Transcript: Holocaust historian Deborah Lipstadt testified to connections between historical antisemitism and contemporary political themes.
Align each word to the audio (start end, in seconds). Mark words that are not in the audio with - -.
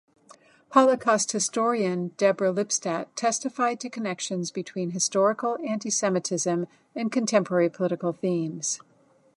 Holocaust 0.69 1.31
historian 1.31 2.07
Deborah 2.17 2.51
Lipstadt 2.51 3.15
testified 3.15 3.79
to 3.81 3.87
connections 3.87 4.49
between 4.49 4.89
historical 4.93 5.57
antisemitism 5.57 6.65
and 6.95 7.11
contemporary 7.11 7.69
political 7.69 8.11
themes. 8.11 8.81